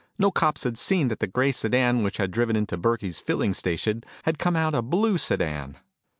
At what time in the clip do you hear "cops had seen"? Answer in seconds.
0.31-1.09